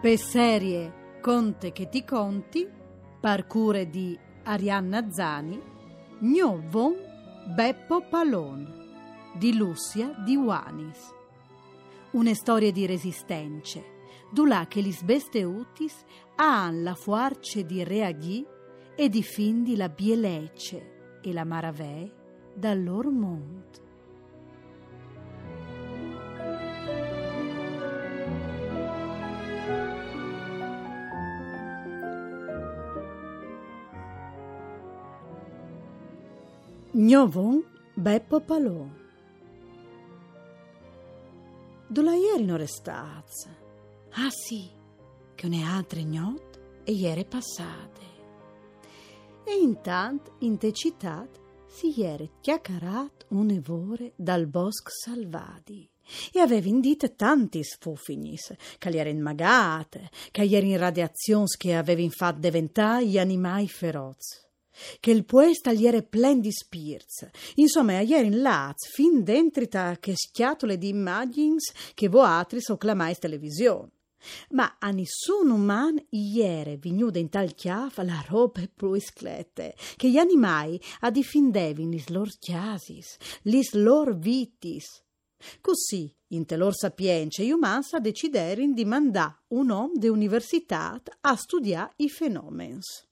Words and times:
Per 0.00 0.16
serie 0.16 1.18
Conte 1.20 1.72
che 1.72 1.90
ti 1.90 2.06
conti, 2.06 2.66
parcure 3.20 3.90
di 3.90 4.18
Arianna 4.44 5.10
Zani, 5.10 5.60
Gnovon 6.20 6.96
Beppo 7.54 8.00
Palon, 8.08 9.34
di 9.36 9.54
Lucia 9.54 10.14
di 10.24 10.36
Wanis. 10.36 11.12
Una 12.12 12.32
storia 12.32 12.72
di 12.72 12.86
resistenze, 12.86 13.84
dulà 14.32 14.66
che 14.68 14.80
lis 14.80 15.02
beste 15.02 15.44
utis 15.44 16.02
han 16.36 16.82
la 16.82 16.94
fuarce 16.94 17.66
di 17.66 17.84
reagì 17.84 18.42
e 18.96 19.08
difindi 19.10 19.76
la 19.76 19.90
bielecce 19.90 21.18
e 21.20 21.30
la 21.30 21.44
maravè 21.44 22.10
dal 22.54 22.82
loro 22.82 23.10
mondo. 23.10 23.89
Gnovon 37.02 37.64
Beppo 37.94 38.42
Palò. 38.42 38.86
Dove 41.86 42.16
ieri 42.18 42.44
non 42.44 42.58
restazza? 42.58 43.48
Ah 44.10 44.28
sì, 44.28 44.68
che 45.34 45.48
ne 45.48 45.64
altre 45.64 46.02
gnot 46.02 46.60
e 46.84 46.92
ieri 46.92 47.24
passate. 47.24 48.00
E 49.44 49.54
intanto 49.62 50.34
in 50.40 50.58
te 50.58 50.74
città 50.74 51.26
si 51.66 51.98
ieri 51.98 52.32
chiacchierato 52.38 53.24
un 53.28 53.48
evore 53.48 54.12
dal 54.14 54.46
bosco 54.46 54.90
salvadi 54.90 55.88
e 56.30 56.38
aveva 56.38 56.68
in 56.68 56.80
dite 56.80 57.16
tanti 57.16 57.64
sfuffinis, 57.64 58.54
che 58.76 58.90
gli 58.90 58.98
erano 58.98 59.22
magate, 59.22 60.10
che 60.30 60.46
gli 60.46 60.54
erano 60.54 60.76
radiazioni 60.76 61.46
che 61.56 61.74
aveva 61.74 62.02
infatti 62.02 62.40
diventati 62.40 63.08
gli 63.08 63.18
animali 63.18 63.68
feroci 63.68 64.48
che 65.00 65.10
il 65.10 65.24
poesta 65.24 65.72
gli 65.72 65.86
era 65.86 66.02
plen 66.02 66.40
di 66.40 66.52
spirz. 66.52 67.28
Insomma, 67.56 68.00
ieri 68.00 68.26
in 68.26 68.42
Laz, 68.42 68.88
fin 68.92 69.22
dentrita 69.22 69.96
che 69.98 70.14
schiatole 70.16 70.78
di 70.78 70.88
immagins 70.88 71.72
che 71.94 72.08
voatri 72.08 72.60
soclamais 72.60 73.18
televisione. 73.18 73.90
Ma 74.50 74.76
a 74.78 74.90
nessun 74.90 75.50
umano 75.50 76.04
ieri 76.10 76.76
vignuda 76.76 77.18
in 77.18 77.30
tal 77.30 77.54
chiaf 77.54 77.98
la 77.98 78.22
roba 78.28 78.62
pluisclette, 78.72 79.74
che 79.96 80.10
gli 80.10 80.18
animai 80.18 80.80
a 81.00 81.10
difindevin 81.10 81.90
lis 81.90 82.08
lor 82.08 82.28
chiasis, 82.38 83.16
lis 83.42 83.72
lor 83.72 84.16
vitis. 84.16 85.02
Così, 85.60 86.14
in 86.28 86.44
te 86.44 86.56
lor 86.56 86.74
sapienza, 86.74 87.42
gli 87.42 87.50
umani 87.50 87.84
deciderin 88.00 88.74
di 88.74 88.84
mandà 88.84 89.42
un 89.48 89.70
om 89.70 89.92
de 89.94 90.08
università 90.08 91.00
a 91.22 91.36
studiare 91.36 91.92
i 91.96 92.10
fenomens. 92.10 93.09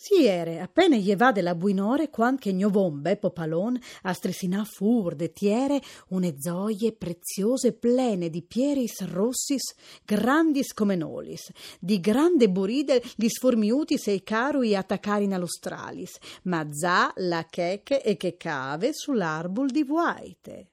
Si 0.00 0.26
ere, 0.26 0.60
appena 0.60 0.94
gli 0.94 1.12
vade 1.16 1.42
la 1.42 1.56
buinore, 1.56 2.08
quando 2.08 2.38
che 2.38 2.52
gnovon 2.52 3.02
Beppo 3.02 3.32
Palon 3.32 3.76
a 4.02 4.12
stresinà 4.12 4.62
fur 4.62 5.16
de 5.16 5.32
tiere 5.32 5.82
une 6.10 6.36
zoie 6.38 6.92
preziose 6.92 7.72
plene 7.72 8.30
di 8.30 8.42
pieris 8.42 9.04
rossis 9.06 9.74
grandis 10.04 10.72
come 10.72 10.94
nolis, 10.94 11.50
di 11.80 11.98
grande 11.98 12.48
buride 12.48 13.02
gli 13.16 13.26
sformiutis 13.26 14.06
e 14.06 14.12
i 14.12 14.22
carui 14.22 14.76
attaccarin 14.76 15.34
all'ostralis, 15.34 16.16
ma 16.44 16.64
za 16.70 17.12
la 17.16 17.44
cheche 17.50 18.00
e 18.00 18.16
che 18.16 18.36
cave 18.36 18.92
sull'arbol 18.92 19.68
di 19.68 19.82
vuaite. 19.82 20.70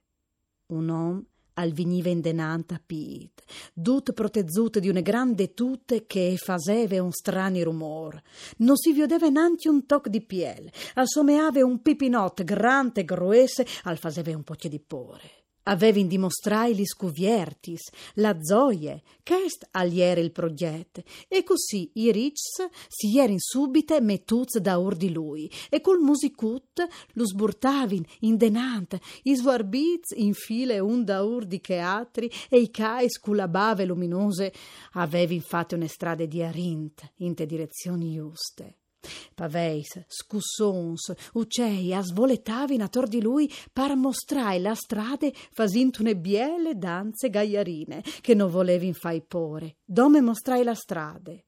Un 0.68 0.90
om 0.90 1.26
al 1.56 1.72
viniva 1.72 2.10
indenanta 2.10 2.82
pit, 2.84 3.44
dut 3.74 4.14
protezute 4.14 4.80
di 4.80 4.90
une 4.90 5.02
grande 5.02 5.54
tute 5.54 6.06
che 6.06 6.36
faseve 6.38 7.00
un 7.00 7.12
strani 7.12 7.64
rumor. 7.64 8.22
Non 8.58 8.78
si 8.78 8.94
vedeva 8.94 9.30
nanti 9.30 9.68
un 9.68 9.86
toc 9.86 10.08
di 10.08 10.22
piel, 10.22 10.72
al 10.96 11.08
someave 11.08 11.62
un 11.62 11.82
pipinot 11.82 12.44
grande 12.44 13.02
e 13.02 13.06
gruese, 13.06 13.66
al 13.84 13.98
faseve 13.98 14.34
un 14.34 14.44
po' 14.44 14.56
di 14.58 14.80
pore. 14.80 15.45
Avevin 15.68 16.08
dimostrai 16.08 16.76
gli 16.76 16.86
scuviertis, 16.86 17.90
la 18.16 18.38
zoie, 18.40 19.02
ch'est 19.24 19.68
aliere 19.72 20.22
il 20.22 20.32
progetto, 20.32 21.04
e 21.28 21.44
così 21.44 21.90
i 21.94 22.12
rics 22.12 22.68
si 22.88 23.18
erin 23.18 23.40
subite 23.40 24.00
mettuz 24.00 24.58
da 24.60 24.78
ur 24.78 24.96
di 24.96 25.12
lui, 25.12 25.52
e 25.70 25.82
col 25.82 26.00
musicut 26.00 26.88
lo 27.14 27.26
sburtavin 27.26 28.06
in 28.22 28.38
denant, 28.38 29.00
i 29.24 29.36
svarbiz 29.36 30.12
in 30.16 30.34
file 30.34 30.80
un 30.80 31.04
da 31.04 31.24
ur 31.24 31.46
di 31.46 31.60
che 31.60 31.78
altri, 31.78 32.32
e 32.50 32.60
i 32.60 32.70
cais 32.70 33.18
culla 33.20 33.48
bave 33.48 33.86
luminose. 33.86 34.54
Avevin 34.94 35.42
fatte 35.42 35.76
une 35.76 35.88
strade 35.88 36.28
di 36.28 36.44
arint, 36.44 37.12
in 37.18 37.34
te 37.34 37.46
direzioni 37.46 38.14
giuste. 38.14 38.85
Paveis, 39.34 40.06
scussons, 40.08 41.14
uccei, 41.34 41.94
asvoletavin 41.94 42.82
attor 42.82 43.08
di 43.08 43.22
lui 43.22 43.52
per 43.72 43.96
mostrare 43.96 44.60
la 44.60 44.76
strade 44.76 45.34
fasintune 45.52 46.16
biele 46.16 46.78
danze 46.78 47.30
gaiarine, 47.30 48.04
che 48.22 48.34
non 48.34 48.50
volevin 48.50 48.94
fai 48.94 49.22
pore, 49.22 49.78
dome 49.84 50.22
mostrai 50.22 50.64
la 50.64 50.76
strade. 50.76 51.46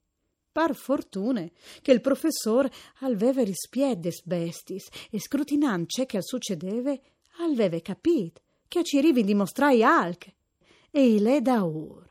Par 0.52 0.74
fortune 0.74 1.52
che 1.82 1.92
il 1.92 2.02
professor 2.02 2.68
alveve 3.02 3.44
rispieddes 3.44 4.24
bestis 4.24 4.88
e 5.12 5.20
scrutinance 5.20 6.08
che 6.08 6.18
al 6.18 6.24
succedeve 6.24 7.02
alveve 7.40 7.82
capit 7.82 8.42
che 8.68 8.84
ci 8.84 9.00
rivi 9.00 9.24
dimostrai 9.24 9.84
alc 9.84 10.34
e 10.90 11.14
ile 11.14 11.42
da 11.42 11.62
ur. 11.64 12.10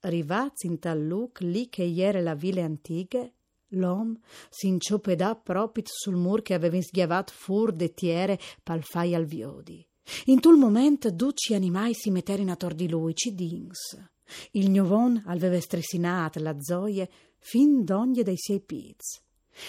Rivaz 0.00 0.64
in 0.64 0.78
tal 0.78 1.00
luc 1.00 1.40
lì 1.40 1.68
che 1.70 1.82
iere 1.82 2.20
la 2.20 2.34
ville 2.34 2.60
antighe, 2.60 3.32
L'om 3.74 4.16
s'inciopedà 4.50 5.34
propit 5.36 5.88
sul 5.88 6.16
mur 6.16 6.42
che 6.42 6.54
aveva 6.54 6.80
sghiavato 6.80 7.32
fur 7.34 7.72
de 7.72 7.92
tiere 7.92 8.38
pal 8.62 8.82
fai 8.82 9.14
al 9.14 9.24
viodi. 9.24 9.86
In 10.26 10.40
tul 10.40 10.56
moment 10.56 11.08
duci 11.08 11.54
animai 11.54 11.94
si 11.94 12.10
metterin 12.10 12.50
attor 12.50 12.74
di 12.74 12.88
lui, 12.88 13.14
ci 13.14 13.34
dings. 13.34 13.96
Il 14.52 14.70
gnovon 14.70 15.22
aveva 15.26 15.60
stressinat 15.60 16.36
la 16.36 16.56
zoie 16.60 17.08
fin 17.38 17.84
d'ogni 17.84 18.22
dei 18.22 18.36
sei 18.36 18.60
piz. 18.60 19.22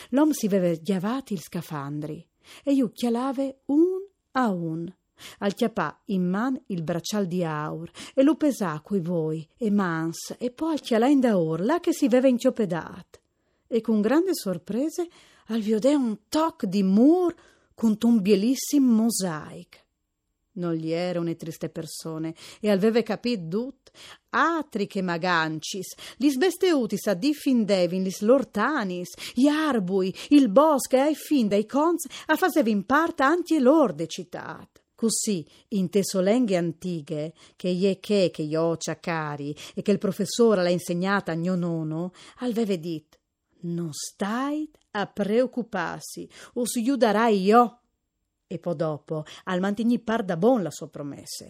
L'om 0.10 0.32
si 0.32 0.48
aveva 0.48 0.74
sghiavati 0.74 1.34
il 1.34 1.42
scafandri 1.42 2.26
e 2.64 2.74
iu 2.74 2.92
chialave 2.92 3.62
un 3.66 4.04
a 4.32 4.50
un. 4.50 4.94
Al 5.40 5.54
chiapà 5.54 6.02
in 6.06 6.28
man 6.28 6.62
il 6.68 6.84
braccial 6.84 7.26
di 7.26 7.44
aur 7.44 7.90
e 8.14 8.22
lo 8.22 8.36
pesà 8.36 8.82
coi 8.82 9.00
voi 9.00 9.48
e 9.58 9.72
mans 9.72 10.36
e 10.38 10.52
poi 10.52 10.74
al 10.74 10.82
chialà 10.82 11.08
in 11.08 11.22
daur 11.22 11.62
là 11.62 11.80
che 11.80 11.94
si 11.94 12.06
aveva 12.06 12.28
inchiopedat 12.28 13.22
e 13.76 13.82
con 13.82 14.00
grande 14.00 14.34
sorpresa 14.34 15.06
al 15.48 15.60
viodè 15.60 15.94
un 15.94 16.30
toc 16.30 16.64
di 16.64 16.82
mur 16.82 17.36
con 17.74 17.98
un 18.04 18.22
bielissimo 18.22 19.04
mosaic. 19.04 19.84
Non 20.54 20.76
gli 20.76 20.92
erano 20.92 21.36
triste 21.36 21.68
persone 21.68 22.34
e 22.62 22.72
aveva 22.72 23.02
capito 23.02 23.44
dut 23.44 23.92
atri 24.30 24.88
che 24.88 25.02
magancis, 25.02 25.94
lis 26.20 26.38
besteutis 26.38 27.06
a 27.08 27.16
difindevin 27.16 28.04
lis 28.04 28.22
lortanis, 28.22 29.10
gli 29.34 29.48
arbui, 29.48 30.16
il 30.30 30.48
bosco 30.48 30.96
e 30.96 31.00
ai 31.00 31.16
fin 31.16 31.50
dai 31.50 31.66
cons 31.66 32.06
a 32.28 32.38
fasevin 32.38 32.86
parte 32.86 33.24
anche 33.24 33.60
lorde 33.60 34.08
citat. 34.08 34.84
Così, 34.96 35.46
in 35.70 35.90
te 35.90 36.02
solenghe 36.02 36.56
antiche, 36.56 37.34
che 37.58 37.68
ie 37.68 38.00
che 38.00 38.32
che 38.32 38.44
io 38.44 38.78
cari 39.02 39.54
e 39.74 39.82
che 39.82 39.92
il 39.92 39.98
professore 39.98 40.64
l'ha 40.64 40.70
insegnata 40.70 41.34
a 41.34 41.36
mio 41.36 41.56
nono, 41.56 42.14
alveve 42.38 42.80
dit 42.80 43.20
non 43.66 43.92
stai 43.92 44.70
a 44.92 45.06
preoccuparsi, 45.08 46.28
o 46.54 46.66
si 46.66 46.80
aiuterai 46.80 47.42
io. 47.42 47.80
E 48.48 48.60
poi 48.60 48.76
dopo, 48.76 49.26
al 49.46 49.60
mantigni 49.60 50.00
par 50.00 50.24
da 50.24 50.38
bon 50.38 50.62
la 50.62 50.72
sua 50.72 50.88
promessa. 50.88 51.46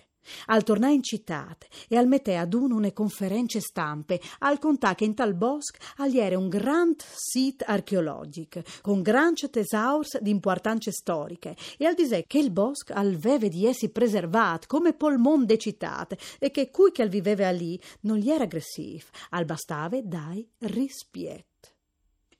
Al 0.48 0.64
tornare 0.64 0.94
in 0.94 1.04
città 1.04 1.56
e 1.88 1.98
al 1.98 2.08
mettere 2.08 2.38
ad 2.38 2.54
uno 2.54 2.76
une 2.76 2.94
conferenze 2.94 3.60
stampe, 3.60 4.20
al 4.40 4.58
contà 4.60 4.96
che 4.96 5.06
in 5.06 5.14
tal 5.14 5.36
bosco 5.36 5.78
era 5.98 6.38
un 6.38 6.50
grand 6.50 7.00
sito 7.14 7.64
archeologico, 7.68 8.62
con 8.82 9.02
grandi 9.02 9.50
tesaurs 9.50 10.20
di 10.20 10.32
importanze 10.32 10.92
storiche, 10.92 11.56
e 11.78 11.86
al 11.86 11.94
disè 11.94 12.24
che 12.26 12.40
il 12.40 12.52
bosco 12.52 12.94
alveve 12.94 13.50
di 13.50 13.66
essi 13.66 13.90
preservato 13.90 14.66
come 14.68 14.94
polmon 14.94 15.46
de 15.46 15.58
città, 15.58 16.08
e 16.40 16.50
che 16.52 16.72
cui 16.72 16.92
che 16.92 17.04
al 17.04 17.10
viveva 17.10 17.52
lì 17.52 17.80
non 18.02 18.18
gli 18.18 18.30
era 18.30 18.46
aggressivo, 18.46 19.06
al 19.30 19.46
bastave 19.46 20.02
dai 20.08 20.48
rispetto 20.60 21.55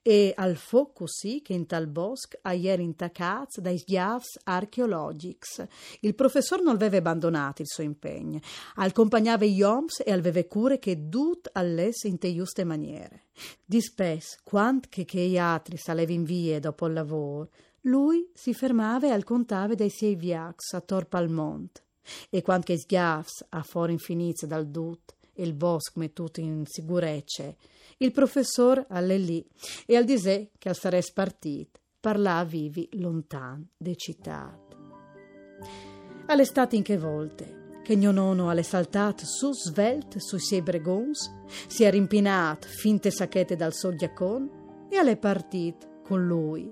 e 0.08 0.32
al 0.36 0.54
fo 0.54 0.92
così 0.92 1.42
che 1.42 1.52
in 1.52 1.66
tal 1.66 1.88
bosc 1.88 2.38
aier 2.42 2.78
intacats 2.78 3.58
dai 3.58 3.76
sghiavs 3.76 4.38
archeologics. 4.44 5.66
Il 6.02 6.14
professor 6.14 6.62
non 6.62 6.76
aveva 6.76 6.98
abbandonato 6.98 7.62
il 7.62 7.66
suo 7.66 7.82
impegno, 7.82 8.38
accompagnava 8.76 9.46
gli 9.46 9.62
oms 9.62 10.04
e 10.06 10.12
aveva 10.12 10.44
cure 10.44 10.78
che 10.78 11.08
dut 11.08 11.50
all'esse 11.52 12.06
in 12.06 12.18
te 12.18 12.32
giuste 12.32 12.62
maniere. 12.62 13.24
Di 13.64 13.80
spes, 13.80 14.38
quant 14.44 14.88
che 14.88 15.04
che 15.04 15.26
gli 15.26 15.38
altri 15.38 15.76
salevano 15.76 16.18
in 16.18 16.22
vie 16.22 16.60
dopo 16.60 16.86
il 16.86 16.92
lavoro, 16.92 17.48
lui 17.80 18.30
si 18.32 18.54
fermava 18.54 19.08
e 19.08 19.10
al 19.10 19.24
contave 19.24 19.74
dai 19.74 19.90
suoi 19.90 20.14
viax 20.14 20.74
a 20.74 20.82
Torpalmont. 20.82 21.82
E 22.30 22.42
quant 22.42 22.64
che 22.64 22.78
sghiavs 22.78 23.46
a 23.48 23.62
fuori 23.64 23.90
infinizia 23.90 24.46
dal 24.46 24.68
dut, 24.68 25.16
il 25.38 25.52
bosco 25.52 25.98
mettuto 25.98 26.38
in 26.38 26.62
sicurezza. 26.64 27.52
Il 27.98 28.12
professor 28.12 28.84
alle 28.90 29.16
lì 29.16 29.44
e 29.86 29.96
al 29.96 30.04
disè 30.04 30.50
che 30.58 30.68
al 30.68 30.76
sarei 30.76 31.00
spartit 31.00 31.80
parlà 31.98 32.44
vivi 32.44 32.86
lontan 32.92 33.66
de 33.74 33.96
città. 33.96 34.58
All'estate 36.26 36.76
in 36.76 36.82
che 36.82 36.98
volte 36.98 37.80
che 37.82 37.96
mio 37.96 38.10
nonno 38.10 38.50
alle 38.50 38.64
saltat 38.64 39.22
su 39.22 39.52
svelt 39.52 40.18
sui 40.18 40.40
suoi 40.40 40.60
bregons, 40.60 41.32
si 41.68 41.84
è 41.84 41.90
rimpinat 41.90 42.66
finte 42.66 43.12
sacchette 43.12 43.54
dal 43.54 43.72
sogliacon 43.72 44.88
e 44.90 44.96
alle 44.96 45.16
partit 45.16 46.02
con 46.02 46.26
lui. 46.26 46.68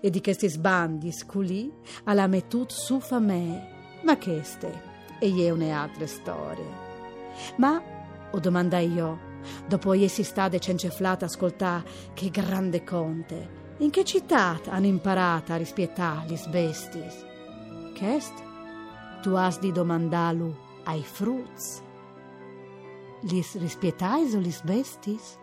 E 0.00 0.10
di 0.10 0.22
questi 0.22 0.48
sbandi 0.48 1.10
sculì 1.10 1.72
alla 2.04 2.28
metut 2.28 2.70
su 2.70 3.00
famè, 3.00 4.00
ma 4.04 4.16
queste 4.16 4.92
e 5.18 5.26
io 5.26 5.54
une 5.54 5.72
altre 5.72 6.06
storie. 6.06 6.68
Ma, 7.56 7.82
o 8.30 8.38
domandai 8.38 8.92
io, 8.92 9.33
dopo 9.66 9.92
essi 9.92 10.22
stade 10.22 10.58
cenceflata 10.58 11.24
ascoltà 11.24 11.82
che 12.12 12.30
grande 12.30 12.84
conte, 12.84 13.62
in 13.78 13.90
che 13.90 14.04
città 14.04 14.60
hanno 14.68 14.86
imparato 14.86 15.52
a 15.52 15.56
rispiettare 15.56 16.26
gli 16.28 16.38
bestis? 16.48 17.24
Chest? 17.94 18.32
Tu 19.22 19.34
has 19.34 19.58
di 19.58 19.72
domandalu 19.72 20.54
ai 20.84 21.02
fruts. 21.02 21.82
Lis 23.22 23.56
rispietais 23.58 24.34
o 24.34 24.38
lis 24.38 24.60
bestis? 24.62 25.38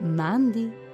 Mandi? 0.00 0.84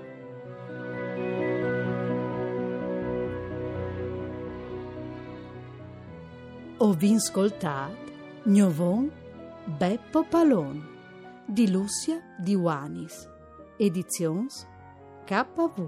Ho 6.79 6.93
vin 6.93 7.21
scoltat 7.21 7.95
Gnovon 8.45 9.11
Beppo 9.79 10.25
Palon 10.25 10.92
di 11.53 11.71
Lucia 11.71 12.19
di 12.39 12.55
Wanis 12.55 13.29
Edizions 13.77 14.67
KV 15.27 15.85